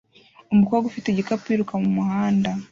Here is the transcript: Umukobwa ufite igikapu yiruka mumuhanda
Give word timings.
Umukobwa 0.53 0.85
ufite 0.87 1.05
igikapu 1.09 1.45
yiruka 1.51 1.73
mumuhanda 1.81 2.51